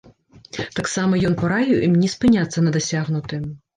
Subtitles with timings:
[0.77, 3.45] Таксама ён параіў ім не спыняцца на дасягнутым.